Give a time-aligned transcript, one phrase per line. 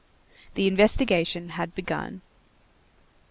[0.55, 2.21] The investigation had begun.